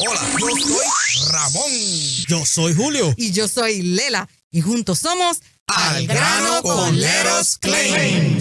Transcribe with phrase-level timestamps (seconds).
[0.00, 1.70] Hola, yo soy Ramón.
[2.26, 3.14] Yo soy Julio.
[3.16, 4.28] Y yo soy Lela.
[4.50, 8.40] Y juntos somos Al grano con Leros Claim.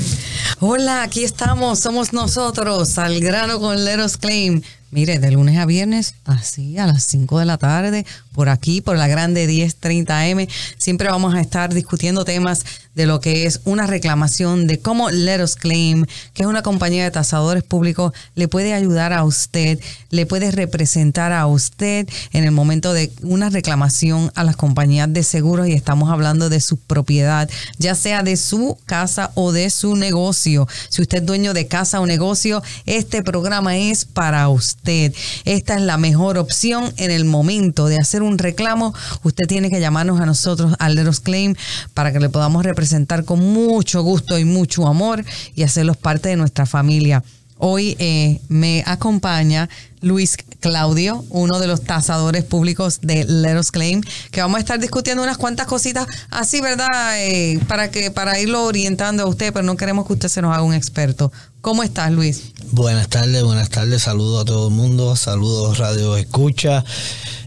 [0.62, 4.64] Hola, aquí estamos, somos nosotros, Al grano con Leros Claim.
[4.90, 8.96] Mire, de lunes a viernes, así a las 5 de la tarde, por aquí, por
[8.96, 10.48] la grande 1030 M,
[10.78, 12.64] siempre vamos a estar discutiendo temas
[12.96, 17.04] de lo que es una reclamación, de cómo Let Us Claim, que es una compañía
[17.04, 22.52] de tasadores públicos, le puede ayudar a usted, le puede representar a usted en el
[22.52, 27.50] momento de una reclamación a las compañías de seguros y estamos hablando de su propiedad,
[27.80, 30.68] ya sea de su casa o de su negocio.
[30.90, 35.14] Si usted es dueño de casa o negocio, este programa es para usted.
[35.46, 38.94] Esta es la mejor opción en el momento de hacer un reclamo.
[39.24, 41.56] Usted tiene que llamarnos a nosotros al Let Us Claim
[41.94, 45.24] para que le podamos representar presentar con mucho gusto y mucho amor
[45.56, 47.24] y hacerlos parte de nuestra familia.
[47.58, 49.70] Hoy eh, me acompaña
[50.02, 54.02] Luis Claudio, uno de los tasadores públicos de Let Us Claim,
[54.32, 56.92] que vamos a estar discutiendo unas cuantas cositas así, ¿verdad?
[57.20, 60.54] Eh, para que para irlo orientando a usted, pero no queremos que usted se nos
[60.54, 61.32] haga un experto.
[61.62, 62.52] ¿Cómo estás, Luis?
[62.72, 64.02] Buenas tardes, buenas tardes.
[64.02, 65.16] Saludos a todo el mundo.
[65.16, 66.84] Saludos Radio Escucha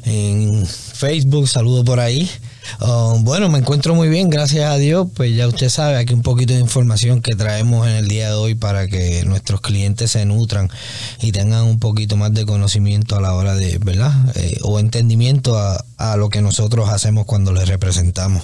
[0.04, 1.46] en Facebook.
[1.46, 2.26] Saludos por ahí.
[2.80, 5.08] Um, bueno, me encuentro muy bien, gracias a Dios.
[5.14, 8.34] Pues ya usted sabe, aquí un poquito de información que traemos en el día de
[8.34, 10.70] hoy para que nuestros clientes se nutran
[11.20, 14.12] y tengan un poquito más de conocimiento a la hora de, ¿verdad?
[14.36, 18.42] Eh, o entendimiento a, a lo que nosotros hacemos cuando les representamos.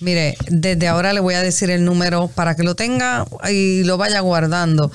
[0.00, 3.96] Mire, desde ahora le voy a decir el número para que lo tenga y lo
[3.96, 4.92] vaya guardando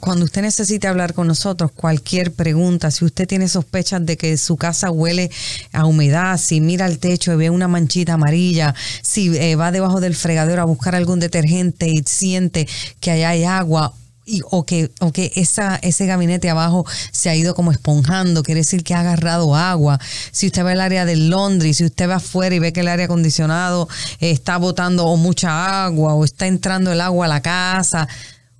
[0.00, 4.56] cuando usted necesite hablar con nosotros, cualquier pregunta, si usted tiene sospechas de que su
[4.56, 5.30] casa huele
[5.72, 10.00] a humedad, si mira el techo y ve una manchita amarilla, si eh, va debajo
[10.00, 12.68] del fregadero a buscar algún detergente y siente
[13.00, 13.94] que allá hay agua,
[14.28, 18.60] y, o que, o que esa, ese gabinete abajo se ha ido como esponjando, quiere
[18.60, 19.98] decir que ha agarrado agua.
[20.32, 22.88] Si usted va al área del Londres, si usted va afuera y ve que el
[22.88, 23.88] aire acondicionado
[24.20, 28.06] está botando o mucha agua o está entrando el agua a la casa,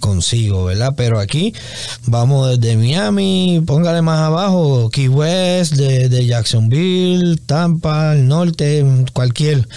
[0.00, 0.94] consigo, ¿verdad?
[0.96, 1.54] Pero aquí
[2.06, 9.68] vamos desde Miami, póngale más abajo, Key West, de, de Jacksonville, Tampa, el norte, cualquier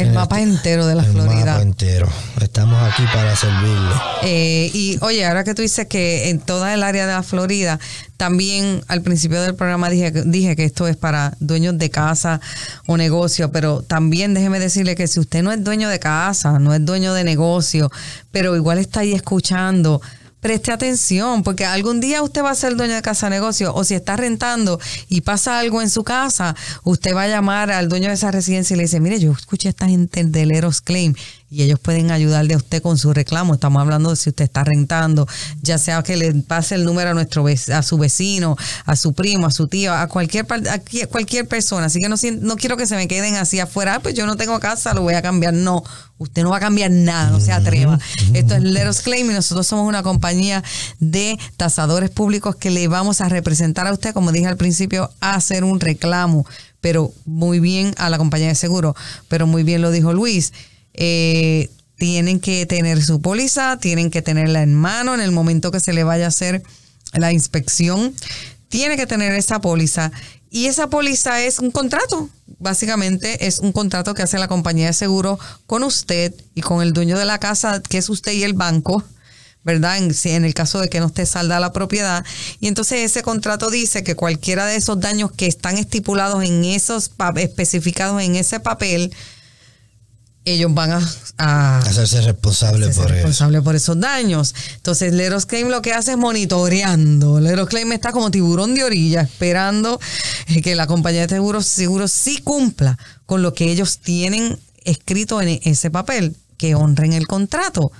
[0.00, 1.40] el mapa entero de la Florida.
[1.40, 2.08] El mapa entero.
[2.40, 3.94] Estamos aquí para servirle.
[4.22, 7.78] Eh, y oye, ahora que tú dices que en toda el área de la Florida,
[8.16, 12.40] también al principio del programa dije, dije que esto es para dueños de casa
[12.86, 16.74] o negocio, pero también déjeme decirle que si usted no es dueño de casa, no
[16.74, 17.90] es dueño de negocio,
[18.30, 20.00] pero igual está ahí escuchando
[20.40, 23.84] preste atención, porque algún día usted va a ser dueño de casa de negocio o
[23.84, 28.08] si está rentando y pasa algo en su casa, usted va a llamar al dueño
[28.08, 31.14] de esa residencia y le dice, mire, yo escuché a esta gente del Eros Claim
[31.50, 33.54] y ellos pueden ayudarle a usted con su reclamo.
[33.54, 35.26] Estamos hablando de si usted está rentando,
[35.62, 37.44] ya sea que le pase el número a nuestro
[37.74, 38.56] a su vecino,
[38.86, 41.86] a su primo, a su tío, a cualquier a cualquier persona.
[41.86, 44.60] Así que no, no quiero que se me queden así afuera, pues yo no tengo
[44.60, 45.52] casa, lo voy a cambiar.
[45.52, 45.82] No,
[46.18, 47.98] usted no va a cambiar nada, no se atreva.
[48.32, 50.62] Esto es Leros Claim y nosotros somos una compañía
[51.00, 55.34] de tasadores públicos que le vamos a representar a usted, como dije al principio, a
[55.34, 56.46] hacer un reclamo
[56.80, 58.96] pero muy bien a la compañía de seguro,
[59.28, 60.54] pero muy bien lo dijo Luis
[61.02, 65.80] eh, tienen que tener su póliza, tienen que tenerla en mano en el momento que
[65.80, 66.62] se le vaya a hacer
[67.14, 68.14] la inspección.
[68.68, 70.12] Tiene que tener esa póliza
[70.50, 72.28] y esa póliza es un contrato.
[72.58, 76.92] Básicamente es un contrato que hace la compañía de seguro con usted y con el
[76.92, 79.02] dueño de la casa, que es usted y el banco.
[79.62, 79.98] ¿verdad?
[79.98, 82.24] En, en, el caso de que no esté salda la propiedad.
[82.60, 87.10] Y entonces ese contrato dice que cualquiera de esos daños que están estipulados en esos,
[87.36, 89.14] especificados en ese papel,
[90.44, 90.92] ellos van
[91.36, 94.54] a, hacerse responsables por responsable por esos daños.
[94.76, 97.40] Entonces, Leros Claim lo que hace es monitoreando.
[97.40, 100.00] Leros Claim está como tiburón de orilla, esperando
[100.62, 105.60] que la compañía de seguros, seguros sí cumpla con lo que ellos tienen escrito en
[105.62, 107.92] ese papel, que honren el contrato.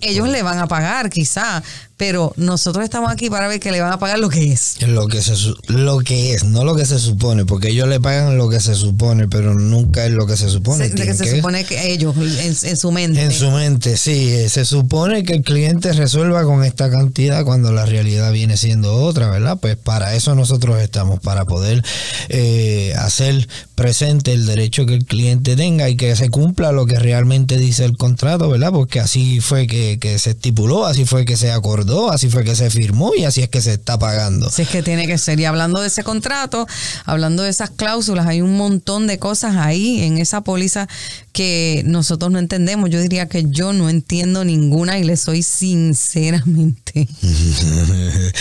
[0.00, 1.62] ellos le van a pagar quizá,
[1.96, 4.82] pero nosotros estamos aquí para ver que le van a pagar lo que es.
[4.82, 5.34] Lo que, se,
[5.68, 8.74] lo que es, no lo que se supone, porque ellos le pagan lo que se
[8.74, 10.88] supone, pero nunca es lo que se supone.
[10.88, 13.22] Se, que se supone que ellos, en, su mente.
[13.22, 14.48] En su mente, sí.
[14.48, 19.30] Se supone que el cliente resuelva con esta cantidad cuando la realidad viene siendo otra,
[19.30, 19.58] ¿verdad?
[19.60, 21.84] Pues para eso nosotros estamos, para poder
[22.28, 26.98] eh, hacer presente el derecho que el cliente tenga y que se cumpla lo que
[26.98, 28.72] realmente dice el contrato, ¿verdad?
[28.72, 32.54] Porque así fue que, que se estipuló, así fue que se acordó así fue que
[32.54, 34.48] se firmó y así es que se está pagando.
[34.48, 35.38] Así es que tiene que ser.
[35.40, 36.66] Y hablando de ese contrato,
[37.04, 40.88] hablando de esas cláusulas, hay un montón de cosas ahí en esa póliza
[41.32, 42.90] que nosotros no entendemos.
[42.90, 47.08] Yo diría que yo no entiendo ninguna y le soy sinceramente.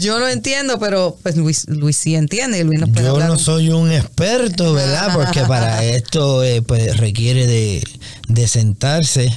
[0.00, 2.64] yo no entiendo, pero pues Luis, Luis sí entiende.
[2.64, 5.10] Luis yo no soy un experto, ¿verdad?
[5.14, 7.82] Porque para esto eh, pues requiere de,
[8.28, 9.32] de sentarse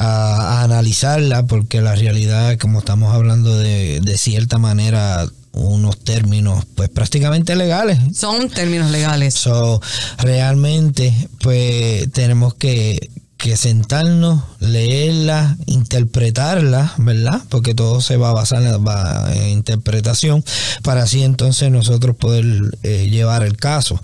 [0.00, 6.88] a, analizarla porque la realidad, como estamos hablando de, de cierta manera, unos términos pues
[6.88, 7.98] prácticamente legales.
[8.14, 9.34] Son términos legales.
[9.34, 9.80] So,
[10.18, 17.42] realmente pues tenemos que, que sentarnos, leerla, interpretarla, ¿verdad?
[17.48, 20.44] Porque todo se va a basar en la interpretación
[20.82, 22.44] para así entonces nosotros poder
[22.82, 24.00] eh, llevar el caso.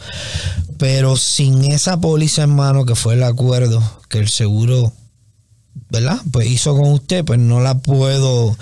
[0.78, 4.92] Pero sin esa póliza en mano que fue el acuerdo que el seguro
[5.90, 6.20] ¿verdad?
[6.30, 8.56] Pues hizo con usted, pues no la puedo,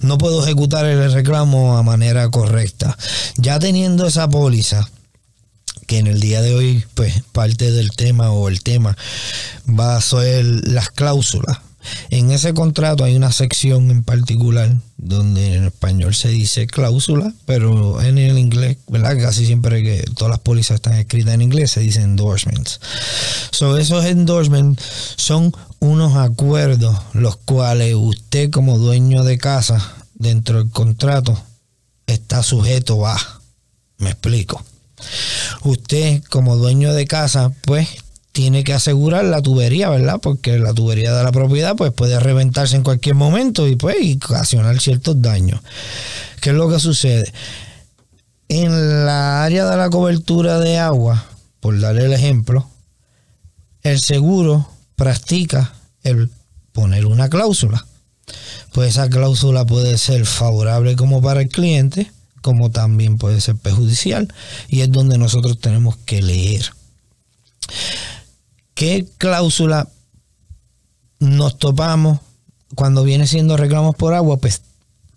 [0.00, 2.96] no puedo ejecutar el reclamo a manera correcta.
[3.36, 4.88] Ya teniendo esa póliza,
[5.86, 8.96] que en el día de hoy, pues parte del tema o el tema
[9.68, 11.58] va a ser las cláusulas.
[12.10, 18.02] En ese contrato hay una sección en particular donde en español se dice cláusula, pero
[18.02, 19.16] en el inglés, ¿verdad?
[19.20, 22.80] Casi siempre que todas las pólizas están escritas en inglés se dice endorsements.
[23.52, 24.82] So, esos endorsements
[25.16, 31.38] son unos acuerdos los cuales usted como dueño de casa dentro del contrato
[32.06, 33.16] está sujeto a.
[33.98, 34.62] Me explico.
[35.62, 37.88] Usted como dueño de casa pues
[38.32, 40.18] tiene que asegurar la tubería, ¿verdad?
[40.20, 44.78] Porque la tubería de la propiedad pues puede reventarse en cualquier momento y pues ocasionar
[44.80, 45.60] ciertos daños.
[46.40, 47.32] ¿Qué es lo que sucede?
[48.48, 51.24] En la área de la cobertura de agua,
[51.60, 52.68] por darle el ejemplo,
[53.82, 55.72] el seguro practica
[56.02, 56.30] el
[56.72, 57.86] poner una cláusula.
[58.72, 62.10] Pues esa cláusula puede ser favorable como para el cliente,
[62.42, 64.32] como también puede ser perjudicial.
[64.68, 66.70] Y es donde nosotros tenemos que leer.
[68.74, 69.88] ¿Qué cláusula
[71.18, 72.20] nos topamos
[72.74, 74.36] cuando viene siendo reclamos por agua?
[74.36, 74.62] Pues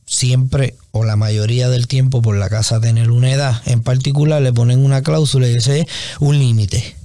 [0.05, 4.51] siempre o la mayoría del tiempo por la casa tener una edad en particular le
[4.51, 5.87] ponen una cláusula y ese es
[6.19, 6.95] un límite.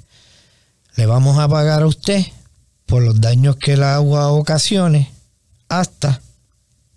[0.97, 2.25] Le vamos a pagar a usted
[2.87, 5.11] por los daños que el agua ocasione
[5.69, 6.21] hasta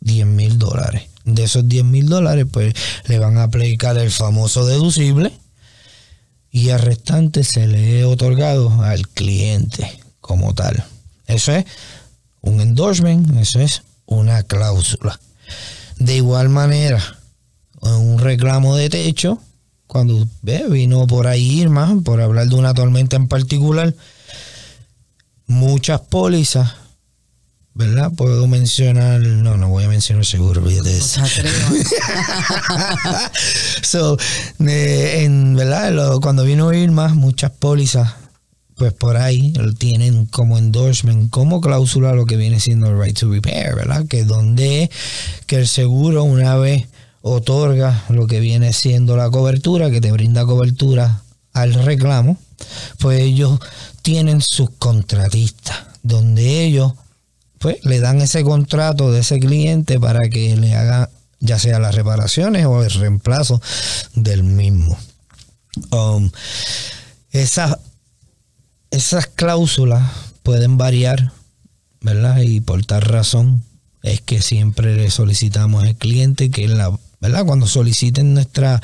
[0.02, 1.10] 10 mil dólares.
[1.26, 2.74] De esos 10 mil dólares pues
[3.06, 5.32] le van a aplicar el famoso deducible
[6.52, 10.84] y el restante se le he otorgado al cliente como tal.
[11.26, 11.66] Eso es
[12.42, 15.20] un endorsement, eso es una cláusula.
[16.00, 17.04] De igual manera,
[17.82, 19.40] un reclamo de techo,
[19.88, 23.94] cuando vino por ahí Irma, por hablar de una tormenta en particular,
[25.48, 26.76] muchas pólizas
[27.78, 28.12] ¿verdad?
[28.18, 31.22] Puedo mencionar, no, no voy a mencionar seguro, de eso.
[33.84, 34.18] so,
[34.60, 36.20] en, ¿verdad?
[36.20, 38.16] cuando vino Irma, muchas pólizas,
[38.78, 43.32] pues por ahí tienen como endorsement, como cláusula lo que viene siendo el right to
[43.32, 44.08] repair, ¿verdad?
[44.08, 44.90] Que donde
[45.46, 46.88] que el seguro una vez
[47.22, 51.22] otorga lo que viene siendo la cobertura, que te brinda cobertura
[51.54, 52.38] al reclamo,
[53.00, 53.60] pues ellos
[54.08, 56.94] tienen sus contratistas, donde ellos
[57.58, 61.10] pues le dan ese contrato de ese cliente para que le haga
[61.42, 63.62] ya sea las reparaciones o el reemplazo
[64.16, 64.98] del mismo.
[65.92, 66.32] Um,
[67.32, 67.80] esas,
[68.92, 70.10] esas cláusulas
[70.42, 71.34] pueden variar,
[72.00, 72.40] ¿verdad?
[72.40, 73.62] Y por tal razón
[74.04, 77.46] es que siempre le solicitamos al cliente que la ¿verdad?
[77.46, 78.82] Cuando soliciten nuestra,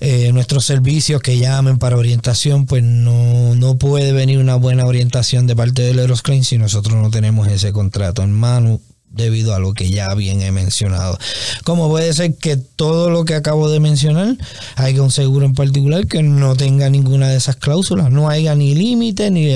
[0.00, 5.46] eh, nuestros servicios, que llamen para orientación, pues no, no puede venir una buena orientación
[5.46, 8.80] de parte de Aerosclean si nosotros no tenemos ese contrato en mano
[9.12, 11.18] debido a lo que ya bien he mencionado.
[11.64, 14.36] Como puede ser que todo lo que acabo de mencionar
[14.76, 18.74] haya un seguro en particular que no tenga ninguna de esas cláusulas, no haya ni
[18.74, 19.52] límite ni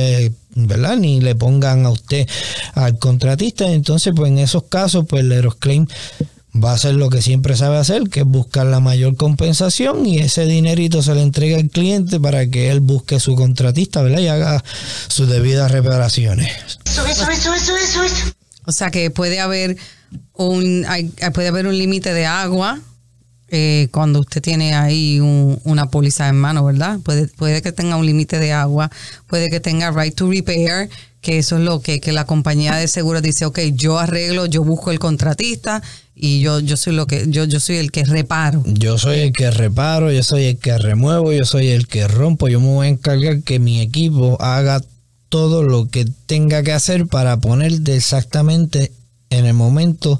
[0.54, 0.96] ¿verdad?
[0.96, 2.26] Ni le pongan a usted
[2.74, 5.86] al contratista, entonces pues en esos casos pues el Aerosclaim
[6.62, 10.18] va a hacer lo que siempre sabe hacer, que es buscar la mayor compensación y
[10.18, 14.20] ese dinerito se le entrega al cliente para que él busque su contratista, ¿verdad?
[14.20, 14.62] Y haga
[15.08, 16.50] sus debidas reparaciones.
[18.66, 19.76] O sea que puede haber
[20.34, 22.80] un, hay- puede haber un límite de agua
[23.48, 26.98] eh, cuando usted tiene ahí un- una póliza en mano, ¿verdad?
[27.04, 28.90] Puede, puede que tenga un límite de agua,
[29.28, 32.88] puede que tenga right to repair, que eso es lo que, que la compañía de
[32.88, 35.80] seguros dice, ok, yo arreglo, yo busco el contratista
[36.18, 38.62] y yo, yo soy lo que, yo, yo soy el que reparo.
[38.64, 42.48] Yo soy el que reparo, yo soy el que remuevo, yo soy el que rompo.
[42.48, 44.82] Yo me voy a encargar que mi equipo haga
[45.28, 48.92] todo lo que tenga que hacer para ponerte exactamente
[49.28, 50.18] en el momento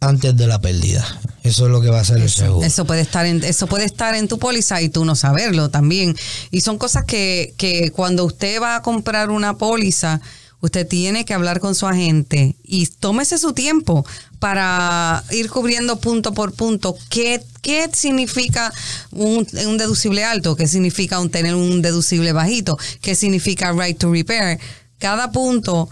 [0.00, 1.04] antes de la pérdida.
[1.42, 2.66] Eso es lo que va a hacer el seguro.
[2.66, 6.16] Eso puede estar en, eso puede estar en tu póliza y tú no saberlo también.
[6.50, 10.22] Y son cosas que, que cuando usted va a comprar una póliza,
[10.60, 14.04] usted tiene que hablar con su agente y tómese su tiempo
[14.38, 18.72] para ir cubriendo punto por punto qué, qué significa
[19.12, 24.12] un, un deducible alto, qué significa un, tener un deducible bajito, qué significa right to
[24.12, 24.58] repair.
[24.98, 25.88] Cada punto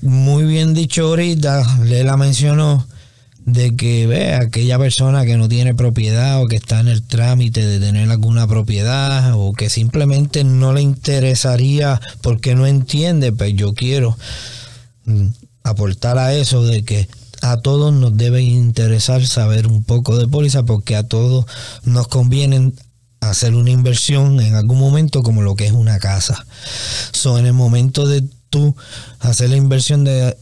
[0.00, 2.86] Muy bien dicho ahorita, Lela mencionó
[3.44, 7.66] de que ve aquella persona que no tiene propiedad o que está en el trámite
[7.66, 13.74] de tener alguna propiedad o que simplemente no le interesaría porque no entiende, pues yo
[13.74, 14.16] quiero
[15.06, 15.26] mm,
[15.64, 17.08] aportar a eso de que
[17.42, 21.44] a todos nos debe interesar saber un poco de póliza porque a todos
[21.84, 22.72] nos conviene
[23.20, 26.46] hacer una inversión en algún momento como lo que es una casa.
[27.12, 28.74] So, en el momento de tú
[29.20, 30.36] hacer la inversión de,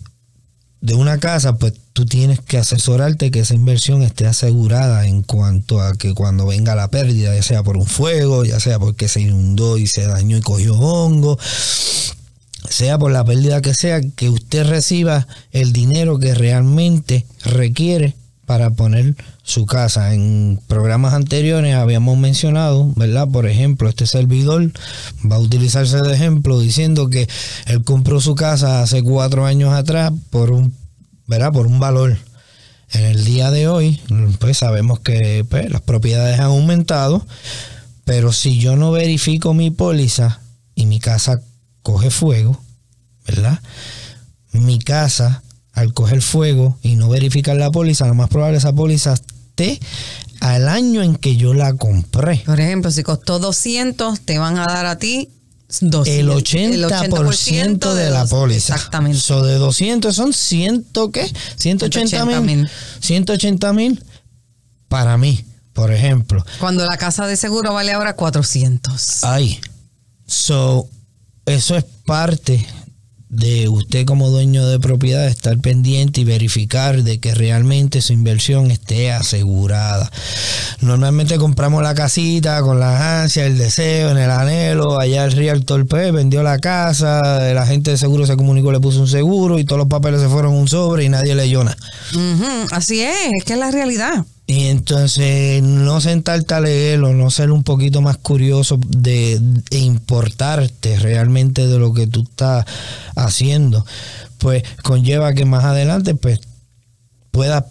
[0.80, 5.80] de una casa, pues tú tienes que asesorarte que esa inversión esté asegurada en cuanto
[5.80, 9.20] a que cuando venga la pérdida, ya sea por un fuego, ya sea porque se
[9.20, 11.38] inundó y se dañó y cogió hongo,
[12.68, 18.14] sea por la pérdida que sea, que usted reciba el dinero que realmente requiere
[18.50, 19.14] para poner
[19.44, 20.12] su casa.
[20.12, 23.28] En programas anteriores habíamos mencionado, ¿verdad?
[23.28, 24.72] Por ejemplo, este servidor
[25.30, 27.28] va a utilizarse de ejemplo diciendo que
[27.66, 30.74] él compró su casa hace cuatro años atrás por un,
[31.28, 31.52] ¿verdad?
[31.52, 32.18] Por un valor.
[32.92, 34.00] En el día de hoy,
[34.40, 37.24] pues sabemos que pues, las propiedades han aumentado,
[38.04, 40.40] pero si yo no verifico mi póliza
[40.74, 41.40] y mi casa
[41.82, 42.60] coge fuego,
[43.26, 43.60] ¿verdad?
[44.52, 48.72] Mi casa, al coger fuego y no verificar la póliza, lo más probable es esa
[48.72, 49.80] póliza esté
[50.40, 52.42] al año en que yo la compré.
[52.46, 55.28] Por ejemplo, si costó 200, te van a dar a ti
[55.80, 58.74] 200, El 80%, de la póliza.
[58.74, 59.18] Exactamente.
[59.20, 61.30] So, de 200 son 100, ¿qué?
[61.56, 62.68] 180 mil.
[62.68, 62.70] 180,000.
[63.00, 64.04] 180 mil
[64.88, 66.44] para mí, por ejemplo.
[66.58, 69.24] Cuando la casa de seguro vale ahora 400.
[69.24, 69.60] Ay.
[70.26, 70.88] So,
[71.46, 72.66] eso es parte
[73.30, 78.72] de usted como dueño de propiedad estar pendiente y verificar de que realmente su inversión
[78.72, 80.10] esté asegurada.
[80.80, 85.86] Normalmente compramos la casita con la ansia, el deseo, en el anhelo, allá el realtor
[85.86, 89.64] pues, vendió la casa, el agente de seguro se comunicó, le puso un seguro y
[89.64, 91.76] todos los papeles se fueron un sobre y nadie leyó nada.
[92.12, 94.24] Ujú, Así es, es que es la realidad.
[94.50, 99.40] Y entonces no sentarte a leerlo, no ser un poquito más curioso de,
[99.70, 102.64] importarte realmente de lo que tú estás
[103.14, 103.86] haciendo,
[104.38, 106.40] pues conlleva que más adelante pues
[107.30, 107.62] puedas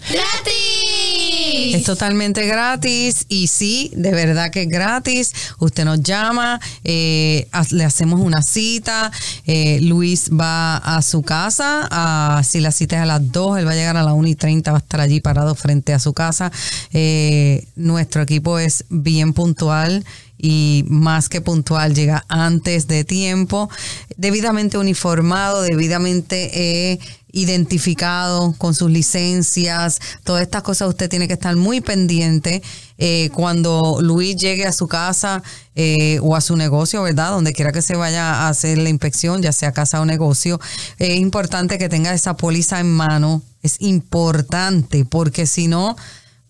[1.60, 5.32] Es totalmente gratis y sí, de verdad que es gratis.
[5.58, 9.12] Usted nos llama, eh, le hacemos una cita.
[9.46, 12.40] Eh, Luis va a su casa.
[12.44, 14.34] si la cita es a las 2, él va a llegar a las 1 y
[14.34, 16.50] 30, va a estar allí parado frente a su casa.
[16.92, 20.04] Eh, nuestro equipo es bien puntual
[20.42, 23.68] y más que puntual, llega antes de tiempo,
[24.16, 26.98] debidamente uniformado, debidamente eh,
[27.32, 32.62] identificado con sus licencias, todas estas cosas usted tiene que estar muy pendiente
[32.98, 35.42] eh, cuando Luis llegue a su casa
[35.74, 37.30] eh, o a su negocio, ¿verdad?
[37.30, 40.60] Donde quiera que se vaya a hacer la inspección, ya sea casa o negocio,
[40.98, 45.96] es importante que tenga esa póliza en mano, es importante porque si no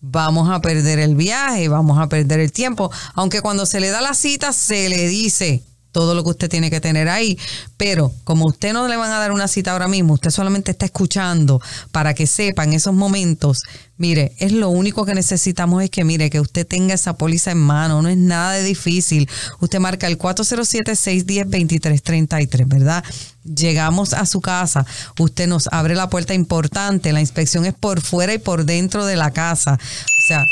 [0.01, 2.91] vamos a perder el viaje, vamos a perder el tiempo.
[3.13, 6.69] Aunque cuando se le da la cita, se le dice todo lo que usted tiene
[6.69, 7.37] que tener ahí.
[7.77, 10.85] Pero como usted no le van a dar una cita ahora mismo, usted solamente está
[10.85, 13.61] escuchando para que sepa en esos momentos,
[13.97, 17.59] mire, es lo único que necesitamos es que, mire, que usted tenga esa póliza en
[17.59, 19.29] mano, no es nada de difícil.
[19.59, 23.03] Usted marca el 407-610-2333, ¿verdad?
[23.43, 24.85] Llegamos a su casa,
[25.19, 29.15] usted nos abre la puerta importante, la inspección es por fuera y por dentro de
[29.15, 29.73] la casa.
[29.73, 30.43] O sea,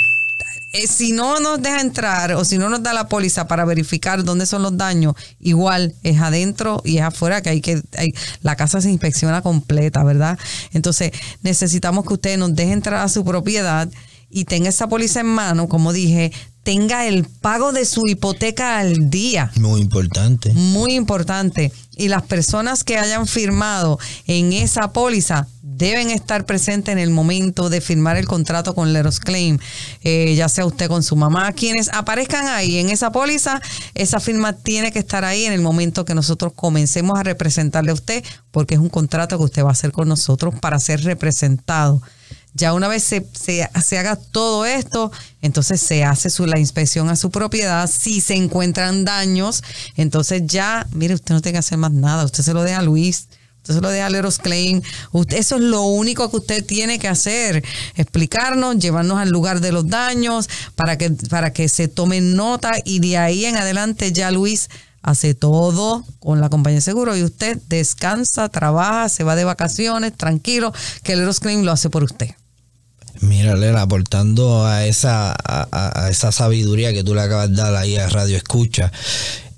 [0.71, 4.23] eh, si no nos deja entrar o si no nos da la póliza para verificar
[4.23, 8.55] dónde son los daños, igual es adentro y es afuera que hay que hay- la
[8.55, 10.37] casa se inspecciona completa, ¿verdad?
[10.73, 11.11] Entonces
[11.41, 13.89] necesitamos que usted nos deje entrar a su propiedad
[14.29, 19.09] y tenga esa póliza en mano, como dije, tenga el pago de su hipoteca al
[19.09, 19.51] día.
[19.55, 20.53] Muy importante.
[20.53, 21.71] Muy importante.
[21.99, 27.69] Y las personas que hayan firmado en esa póliza deben estar presentes en el momento
[27.69, 29.59] de firmar el contrato con Leros Claim,
[30.03, 33.61] eh, ya sea usted con su mamá, quienes aparezcan ahí en esa póliza,
[33.95, 37.95] esa firma tiene que estar ahí en el momento que nosotros comencemos a representarle a
[37.95, 42.01] usted, porque es un contrato que usted va a hacer con nosotros para ser representado.
[42.53, 47.09] Ya una vez se, se, se haga todo esto, entonces se hace su, la inspección
[47.09, 47.89] a su propiedad.
[47.89, 49.63] Si se encuentran daños,
[49.95, 52.25] entonces ya, mire, usted no tiene que hacer más nada.
[52.25, 53.27] Usted se lo deja a Luis.
[53.57, 54.81] Usted se lo deja a Leros Claim.
[55.11, 57.63] Usted, eso es lo único que usted tiene que hacer.
[57.95, 62.99] Explicarnos, llevarnos al lugar de los daños para que, para que se tomen nota y
[62.99, 64.69] de ahí en adelante ya Luis
[65.01, 70.15] hace todo con la compañía de seguro y usted descansa, trabaja, se va de vacaciones,
[70.15, 72.31] tranquilo, que el Leros Claim lo hace por usted.
[73.21, 77.75] Mira, Lela, aportando a esa, a- a esa sabiduría que tú le acabas de dar
[77.75, 78.91] ahí a Radio Escucha,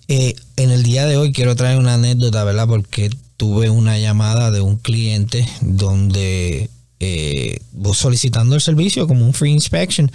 [0.08, 2.68] eh, en el día de hoy quiero traer una anécdota, ¿verdad?
[2.68, 9.34] Porque tuve una llamada de un cliente donde eh, vos solicitando el servicio como un
[9.34, 10.12] free inspection.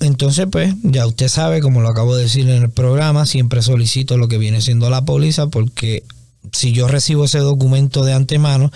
[0.00, 4.16] Entonces, pues, ya usted sabe, como lo acabo de decir en el programa, siempre solicito
[4.16, 6.04] lo que viene siendo la póliza porque
[6.52, 8.70] si yo recibo ese documento de antemano,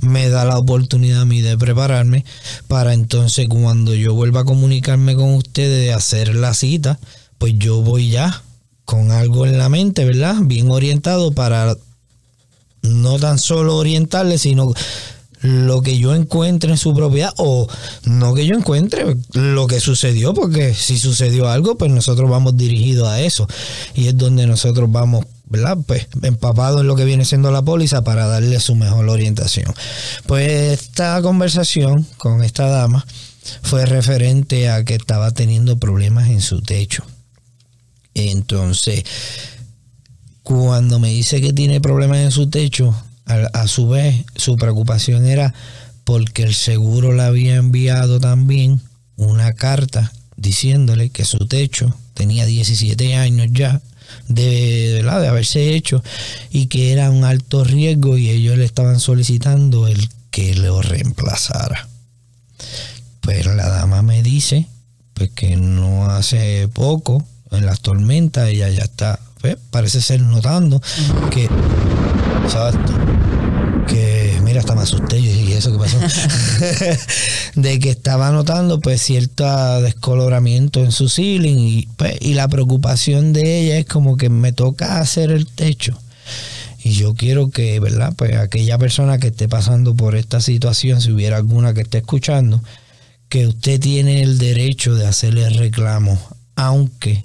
[0.00, 2.24] me da la oportunidad a mí de prepararme
[2.68, 6.98] para entonces cuando yo vuelva a comunicarme con ustedes de hacer la cita,
[7.38, 8.42] pues yo voy ya
[8.84, 10.36] con algo en la mente, ¿verdad?
[10.42, 11.76] Bien orientado para
[12.82, 14.72] no tan solo orientarle, sino
[15.44, 17.68] lo que yo encuentre en su propiedad o
[18.04, 23.08] no que yo encuentre lo que sucedió, porque si sucedió algo, pues nosotros vamos dirigidos
[23.08, 23.46] a eso
[23.94, 25.76] y es donde nosotros vamos, ¿verdad?
[25.86, 29.74] Pues empapados en lo que viene siendo la póliza para darle su mejor orientación.
[30.24, 33.04] Pues esta conversación con esta dama
[33.60, 37.04] fue referente a que estaba teniendo problemas en su techo.
[38.14, 39.04] Entonces,
[40.42, 42.94] cuando me dice que tiene problemas en su techo,
[43.26, 45.54] a, a su vez su preocupación era
[46.04, 48.80] porque el seguro le había enviado también
[49.16, 53.80] una carta diciéndole que su techo tenía 17 años ya
[54.28, 56.02] de, de haberse hecho
[56.50, 61.88] y que era un alto riesgo y ellos le estaban solicitando el que lo reemplazara.
[63.20, 64.66] Pero la dama me dice
[65.14, 70.82] pues que no hace poco en las tormentas ella ya está pues, parece ser notando
[71.30, 71.48] que
[72.44, 72.92] exacto
[73.86, 75.98] que mira hasta me asusté yo ¿y eso qué pasó
[77.54, 83.32] de que estaba notando pues cierto descoloramiento en su ceiling y, pues, y la preocupación
[83.32, 85.98] de ella es como que me toca hacer el techo.
[86.82, 88.12] Y yo quiero que, ¿verdad?
[88.16, 92.62] Pues aquella persona que esté pasando por esta situación, si hubiera alguna que esté escuchando,
[93.28, 96.18] que usted tiene el derecho de hacerle reclamo,
[96.56, 97.24] aunque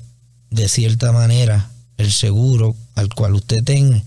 [0.49, 4.01] de cierta manera el seguro al cual usted tenga,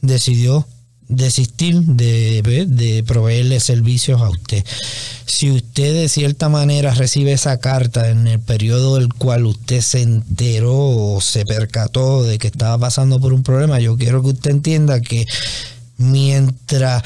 [0.00, 0.66] decidió
[1.08, 4.64] desistir de, de proveerle servicios a usted.
[5.26, 10.02] Si usted de cierta manera recibe esa carta en el periodo del cual usted se
[10.02, 14.50] enteró o se percató de que estaba pasando por un problema, yo quiero que usted
[14.52, 15.26] entienda que
[15.96, 17.02] mientras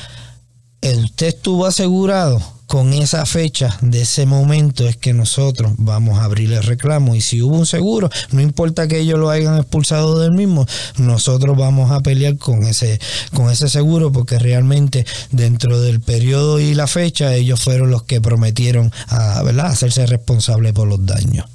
[0.83, 6.53] usted estuvo asegurado, con esa fecha de ese momento es que nosotros vamos a abrir
[6.53, 10.33] el reclamo y si hubo un seguro, no importa que ellos lo hayan expulsado del
[10.33, 10.67] mismo,
[10.99, 13.01] nosotros vamos a pelear con ese
[13.33, 18.21] con ese seguro porque realmente dentro del periodo y la fecha ellos fueron los que
[18.21, 19.69] prometieron a, ¿verdad?
[19.69, 21.47] hacerse responsables por los daños.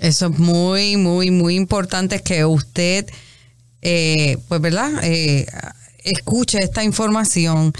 [0.00, 3.06] Eso es muy, muy, muy importante que usted,
[3.82, 4.92] eh, pues, ¿verdad?
[5.02, 5.44] Eh,
[6.04, 7.74] escuche esta información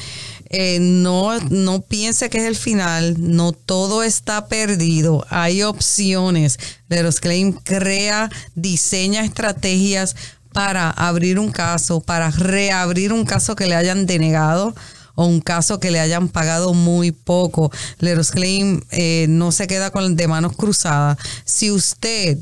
[0.50, 6.58] eh, no, no piense que es el final, no todo está perdido, hay opciones.
[6.88, 10.16] Leros Claim crea, diseña estrategias
[10.52, 14.74] para abrir un caso, para reabrir un caso que le hayan denegado
[15.14, 17.70] o un caso que le hayan pagado muy poco.
[17.98, 21.18] Leros Claim eh, no se queda con de manos cruzadas.
[21.44, 22.38] Si usted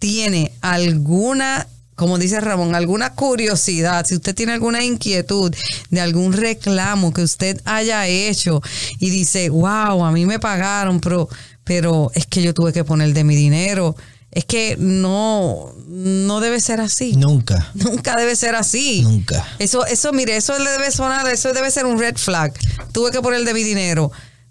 [0.00, 1.68] tiene alguna
[2.00, 5.54] como dice Ramón, alguna curiosidad, si usted tiene alguna inquietud
[5.90, 8.62] de algún reclamo que usted haya hecho
[9.00, 11.28] y dice, wow, a mí me pagaron, pero,
[11.62, 13.96] pero es que yo tuve que poner de mi dinero.
[14.30, 17.16] Es que no, no debe ser así.
[17.16, 17.70] Nunca.
[17.74, 19.02] Nunca debe ser así.
[19.02, 19.46] Nunca.
[19.58, 22.54] Eso, eso, mire, eso le debe sonar, eso debe ser un red flag.
[22.92, 24.10] Tuve que poner de mi dinero.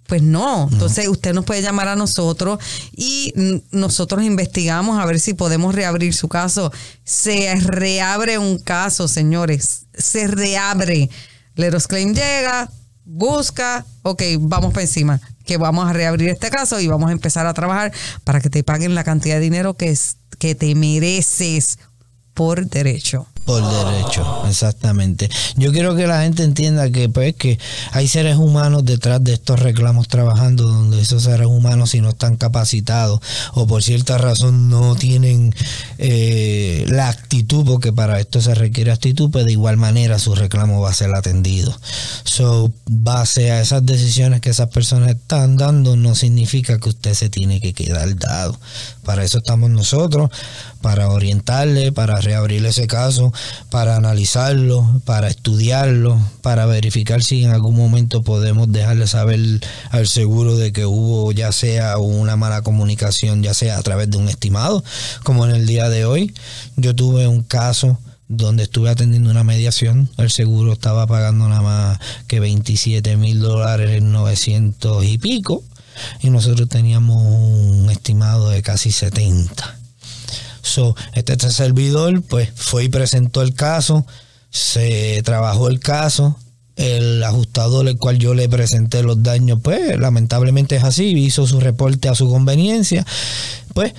[0.09, 2.57] Pues no, entonces usted nos puede llamar a nosotros
[2.97, 3.31] y
[3.69, 6.73] nosotros investigamos a ver si podemos reabrir su caso.
[7.03, 11.11] Se reabre un caso, señores, se reabre.
[11.53, 12.71] Leros Claim llega,
[13.05, 17.45] busca, ok, vamos para encima, que vamos a reabrir este caso y vamos a empezar
[17.45, 17.93] a trabajar
[18.23, 21.77] para que te paguen la cantidad de dinero que, es, que te mereces
[22.33, 23.27] por derecho.
[23.49, 25.27] Por derecho, exactamente.
[25.55, 27.57] Yo quiero que la gente entienda que pues que
[27.91, 32.37] hay seres humanos detrás de estos reclamos trabajando donde esos seres humanos si no están
[32.37, 33.21] capacitados
[33.53, 35.55] o por cierta razón no tienen
[35.97, 40.79] eh, la actitud, porque para esto se requiere actitud, pues de igual manera su reclamo
[40.81, 41.75] va a ser atendido.
[42.25, 47.29] So, base a esas decisiones que esas personas están dando, no significa que usted se
[47.29, 48.59] tiene que quedar dado.
[49.09, 50.29] Para eso estamos nosotros,
[50.81, 53.33] para orientarle, para reabrir ese caso,
[53.71, 59.39] para analizarlo, para estudiarlo, para verificar si en algún momento podemos dejarle saber
[59.89, 64.17] al seguro de que hubo ya sea una mala comunicación, ya sea a través de
[64.17, 64.83] un estimado,
[65.23, 66.31] como en el día de hoy.
[66.75, 71.99] Yo tuve un caso donde estuve atendiendo una mediación, el seguro estaba pagando nada más
[72.27, 75.63] que 27 mil dólares en 900 y pico,
[76.21, 79.79] y nosotros teníamos un estimado de casi 70
[81.13, 84.05] este, este, servidor pues fue y presentó el caso,
[84.49, 86.37] se trabajó el caso,
[86.75, 91.59] el ajustador el cual yo le presenté los daños, pues lamentablemente es así, hizo su
[91.59, 93.05] reporte a su conveniencia,
[93.73, 93.93] pues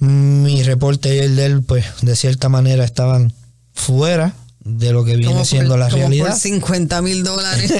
[0.00, 3.32] mi reporte y el de él, pues de cierta manera estaban
[3.72, 6.28] fuera de lo que viene siendo la realidad.
[6.28, 7.72] Por 50 mil dólares.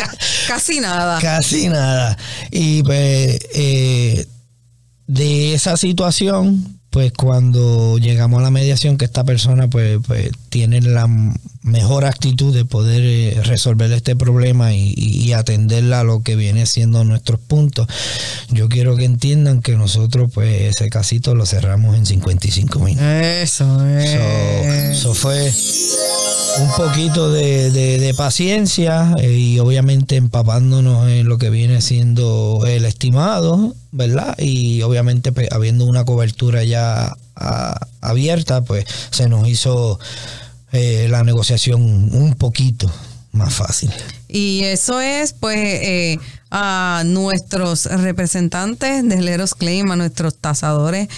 [0.48, 1.20] Casi nada.
[1.20, 2.16] Casi nada.
[2.50, 4.26] Y pues eh,
[5.06, 10.80] de esa situación, pues cuando llegamos a la mediación que esta persona pues, pues tiene
[10.80, 11.08] la
[11.66, 16.64] mejor actitud de poder eh, resolver este problema y, y, atenderla a lo que viene
[16.64, 17.88] siendo nuestros puntos,
[18.50, 23.06] yo quiero que entiendan que nosotros pues ese casito lo cerramos en 55 minutos.
[23.06, 24.14] Eso es.
[24.92, 25.52] Eso fue
[26.60, 33.74] un poquito de, paciencia eh, y obviamente empapándonos en lo que viene siendo el estimado,
[33.90, 34.38] ¿verdad?
[34.38, 37.16] Y obviamente pues, habiendo una cobertura ya
[38.00, 39.98] abierta, pues se nos hizo
[40.76, 42.90] eh, la negociación un poquito
[43.32, 43.90] más fácil.
[44.28, 46.18] Y eso es, pues, eh,
[46.50, 51.08] a nuestros representantes de Leros Claim, a nuestros tasadores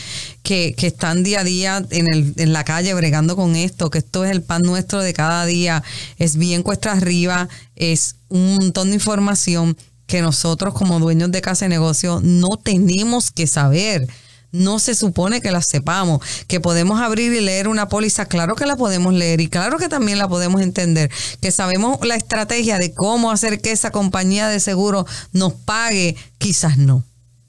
[0.42, 3.98] que, que están día a día en, el, en la calle bregando con esto, que
[3.98, 5.82] esto es el pan nuestro de cada día,
[6.18, 11.66] es bien cuesta arriba, es un montón de información que nosotros como dueños de casa
[11.66, 14.08] de negocio no tenemos que saber
[14.52, 18.66] no se supone que la sepamos, que podemos abrir y leer una póliza, claro que
[18.66, 22.94] la podemos leer y claro que también la podemos entender, que sabemos la estrategia de
[22.94, 27.04] cómo hacer que esa compañía de seguro nos pague, quizás no,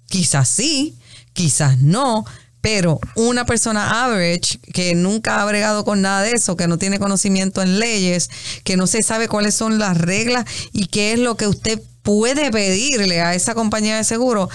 [0.07, 0.97] quizás sí,
[1.33, 2.25] quizás no,
[2.62, 6.99] pero una persona average que nunca ha bregado con nada de eso, que no tiene
[6.99, 8.29] conocimiento en leyes,
[8.63, 12.51] que no se sabe cuáles son las reglas y qué es lo que usted puede
[12.51, 14.49] pedirle a esa compañía de seguro,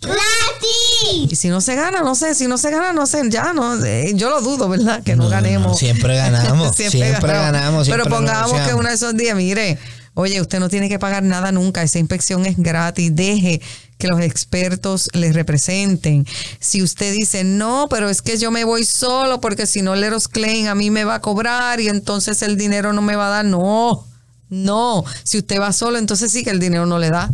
[1.29, 3.83] y si no se gana, no sé, si no se gana, no sé, ya no,
[3.85, 5.03] eh, yo lo dudo, ¿verdad?
[5.03, 5.77] Que no, ganemos.
[5.77, 7.87] siempre ganamos, siempre, ganamos.
[7.87, 9.77] Pero pongamos que uno de esos días, mire,
[10.13, 13.61] oye, usted no tiene que pagar nada nunca, esa inspección es gratis, deje
[13.97, 16.25] que los expertos le representen.
[16.59, 20.27] Si usted dice, no, pero es que yo me voy solo porque si no Leros
[20.27, 23.29] Klein a mí me va a cobrar y entonces el dinero no me va a
[23.29, 24.07] dar, no,
[24.49, 27.29] no, si usted va solo, entonces sí que el dinero no le da.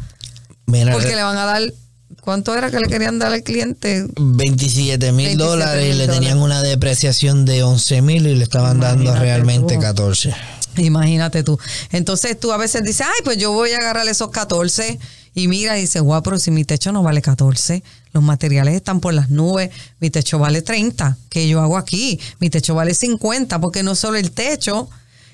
[0.65, 1.61] porque le van a dar
[2.27, 4.05] ¿Cuánto era que le querían dar al cliente?
[4.17, 9.15] 27 mil dólares y le tenían una depreciación de 11 mil y le estaban dando
[9.15, 10.35] realmente 14.
[10.75, 11.57] Imagínate tú.
[11.89, 14.99] Entonces tú a veces dices, ay, pues yo voy a agarrar esos 14
[15.35, 18.99] y mira y dices, guau, pero si mi techo no vale 14, los materiales están
[18.99, 19.69] por las nubes,
[20.01, 24.17] mi techo vale 30, que yo hago aquí, mi techo vale 50, porque no solo
[24.17, 24.89] el techo,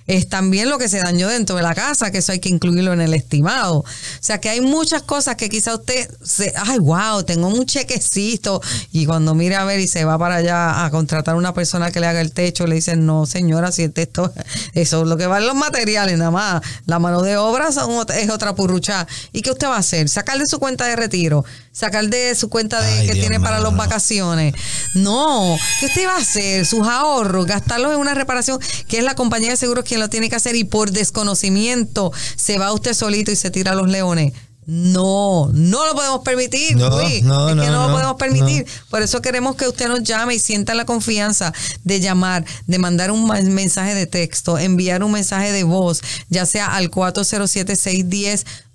[0.08, 2.94] es también lo que se dañó dentro de la casa, que eso hay que incluirlo
[2.94, 3.80] en el estimado.
[3.80, 3.86] O
[4.20, 8.62] sea que hay muchas cosas que quizá usted se, ay, wow, tengo un chequecito
[8.92, 11.92] y cuando mira a ver y se va para allá a contratar a una persona
[11.92, 14.34] que le haga el techo, le dicen, no señora, si el texto,
[14.74, 18.56] eso es lo que valen los materiales nada más, la mano de obra es otra
[18.56, 19.08] purrucha.
[19.32, 20.10] ¿Y qué usted va a hacer?
[20.10, 23.76] Sacar de su cuenta de retiro, sacar de su cuenta de que tiene para las
[23.76, 24.54] vacaciones.
[24.94, 26.66] No, ¿qué usted va a hacer?
[26.66, 30.30] Sus ahorros, gastarlos en una reparación que es la compañía de seguros que lo tiene
[30.30, 34.34] que hacer y por desconocimiento se va usted solito y se tira a los leones.
[34.66, 37.22] No, no lo podemos permitir, no, Luis.
[37.24, 38.66] No, es que no, lo podemos permitir.
[38.90, 43.12] Por eso queremos que usted nos llame y sienta la confianza de llamar, de mandar
[43.12, 46.90] un mensaje de texto, enviar un mensaje de voz, ya sea al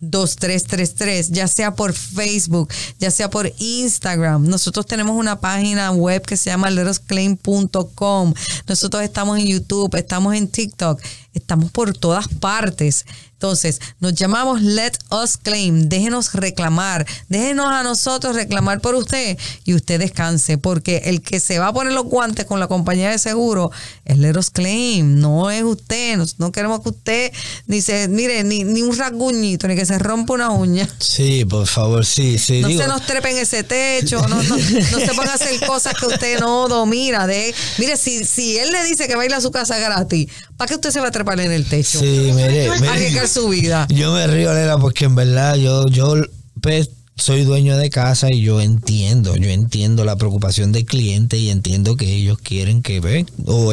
[0.01, 4.47] 407-610-2333, ya sea por Facebook, ya sea por Instagram.
[4.47, 8.35] Nosotros tenemos una página web que se llama letosclaim.com.
[8.67, 11.01] Nosotros estamos en YouTube, estamos en TikTok,
[11.33, 13.05] estamos por todas partes.
[13.39, 15.89] Entonces, nos llamamos Let Us Claim.
[15.89, 17.07] Déjenos reclamar.
[17.29, 20.59] Déjenos a nosotros reclamar por usted y usted descanse.
[20.59, 23.71] Porque el que se va a poner los guantes con la compañía de seguro
[24.05, 25.21] es Let Us Claim.
[25.21, 26.19] No es usted.
[26.39, 27.33] No, queremos que usted
[27.69, 30.89] ni se, mire, ni, ni un rasguñito, ni que se rompa una uña.
[30.99, 32.61] Sí, por favor, sí, sí.
[32.61, 34.21] No se nos trepe en ese techo.
[34.29, 37.27] No, no, no se ponga a hacer cosas que usted no domina.
[37.27, 40.29] De, mire, si, si él le dice que va a ir a su casa gratis,
[40.57, 41.99] ¿para qué usted se va a trepar en el techo?
[41.99, 43.87] Sí, mire, mire su vida.
[43.91, 46.15] Yo me río, Lela, porque en verdad yo, yo
[46.61, 51.51] pues, soy dueño de casa y yo entiendo, yo entiendo la preocupación del cliente y
[51.51, 53.73] entiendo que ellos quieren que ven o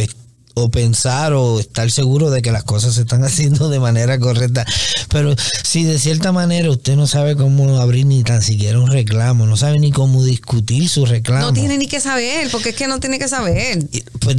[0.55, 4.65] o pensar o estar seguro de que las cosas se están haciendo de manera correcta.
[5.09, 9.45] Pero si de cierta manera usted no sabe cómo abrir ni tan siquiera un reclamo,
[9.45, 11.47] no sabe ni cómo discutir su reclamo.
[11.47, 13.85] No tiene ni que saber, porque es que no tiene que saber.
[14.19, 14.37] Pues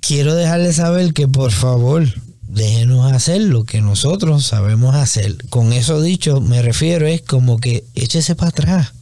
[0.00, 2.06] quiero dejarle saber que por favor
[2.42, 5.36] déjenos hacer lo que nosotros sabemos hacer.
[5.48, 8.92] Con eso dicho, me refiero es como que échese para atrás.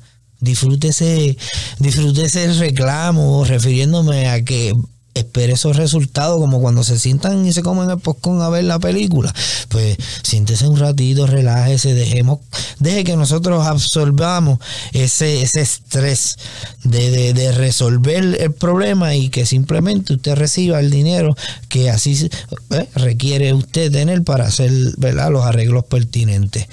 [0.40, 1.37] Disfrútese,
[1.81, 4.72] disfrútese el reclamo, refiriéndome a que
[5.19, 8.79] espere esos resultados, como cuando se sientan y se comen el postcón a ver la
[8.79, 9.33] película.
[9.69, 12.41] Pues siéntese un ratito, relájese, dejemos,
[12.79, 14.59] deje que nosotros absorbamos
[14.93, 16.37] ese, ese estrés
[16.85, 21.37] de, de, resolver el problema y que simplemente usted reciba el dinero
[21.69, 22.29] que así
[22.71, 25.31] eh, requiere usted tener para hacer ¿verdad?
[25.31, 26.67] los arreglos pertinentes.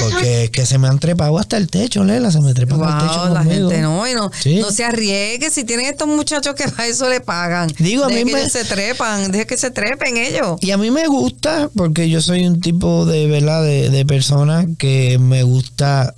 [0.00, 3.08] Porque es que se me han trepado hasta el techo, Lela, se me trepan el
[3.08, 3.28] techo.
[3.28, 7.20] La gente no, no, no se arriesgue si tienen estos muchachos que para eso le
[7.34, 7.72] pagan.
[7.78, 8.48] Digo, a mí me...
[8.48, 10.58] se trepan, deje que se trepen ellos.
[10.60, 13.64] Y a mí me gusta, porque yo soy un tipo de, ¿verdad?
[13.64, 16.14] De, de persona que me gusta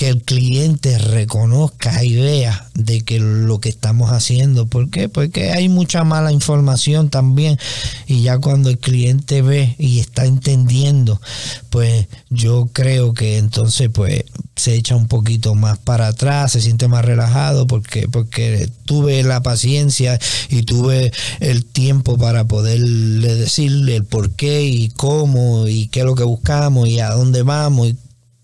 [0.00, 4.66] que el cliente reconozca y vea de que lo que estamos haciendo.
[4.66, 5.10] ¿Por qué?
[5.10, 7.58] Porque hay mucha mala información también.
[8.06, 11.20] Y ya cuando el cliente ve y está entendiendo,
[11.68, 14.24] pues yo creo que entonces pues
[14.60, 19.42] se echa un poquito más para atrás, se siente más relajado porque, porque tuve la
[19.42, 20.18] paciencia
[20.48, 26.06] y tuve el tiempo para poderle decirle el por qué y cómo y qué es
[26.06, 27.96] lo que buscamos y a dónde vamos y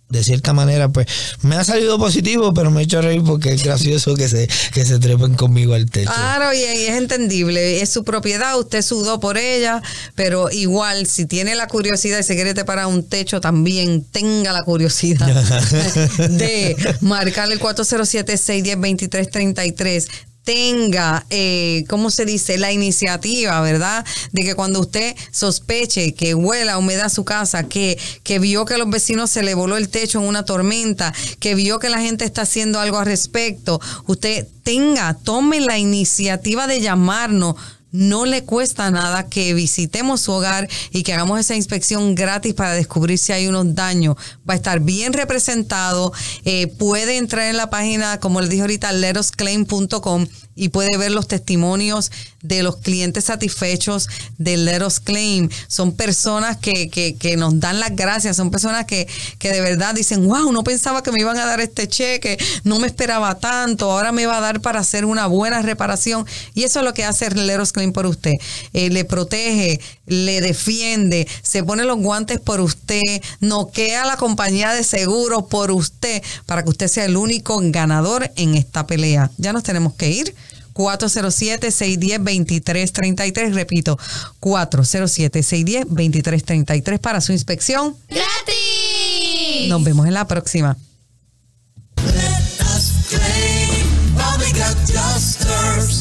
[0.09, 1.09] de cierta manera, pues
[1.43, 4.85] me ha salido positivo, pero me he hecho reír porque es gracioso que se, que
[4.85, 6.13] se trepen conmigo al techo.
[6.13, 9.83] Claro, y, es entendible, es su propiedad, usted sudó por ella,
[10.15, 14.63] pero igual, si tiene la curiosidad y se quiere para un techo, también tenga la
[14.63, 15.27] curiosidad
[16.31, 20.07] de marcar el 407-610-2333
[20.47, 22.57] tenga, eh, ¿cómo se dice?
[22.57, 24.07] La iniciativa, ¿verdad?
[24.31, 28.75] De que cuando usted sospeche que huela humedad a su casa, que, que vio que
[28.75, 32.01] a los vecinos se le voló el techo en una tormenta, que vio que la
[32.01, 37.57] gente está haciendo algo al respecto, usted tenga, tome la iniciativa de llamarnos
[37.97, 42.73] no le cuesta nada que visitemos su hogar y que hagamos esa inspección gratis para
[42.73, 44.17] descubrir si hay unos daños.
[44.49, 46.13] Va a estar bien representado.
[46.45, 51.29] Eh, puede entrar en la página, como les dije ahorita, letosclaim.com y puede ver los
[51.29, 52.11] testimonios
[52.43, 55.49] de los clientes satisfechos de Let Claim.
[55.69, 59.95] Son personas que, que, que nos dan las gracias, son personas que, que, de verdad
[59.95, 63.91] dicen, wow, no pensaba que me iban a dar este cheque, no me esperaba tanto,
[63.91, 66.27] ahora me va a dar para hacer una buena reparación.
[66.55, 68.33] Y eso es lo que hace Let Us Claim por usted.
[68.73, 74.85] Eh, le protege, le defiende, se pone los guantes por usted, noquea la compañía de
[74.85, 79.31] seguros por usted, para que usted sea el único ganador en esta pelea.
[79.39, 80.35] Ya nos tenemos que ir.
[80.77, 83.53] 407-610-2333.
[83.53, 83.99] Repito,
[84.41, 87.97] 407-610-2333 para su inspección.
[88.09, 89.69] ¡Gratis!
[89.69, 90.77] Nos vemos en la próxima.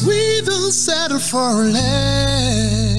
[0.06, 2.95] We don't settle for less.